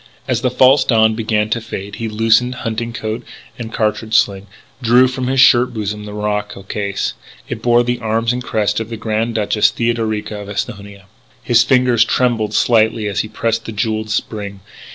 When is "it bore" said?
7.47-7.83